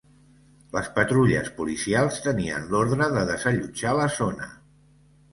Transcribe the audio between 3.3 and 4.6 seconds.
desallotjar la zona.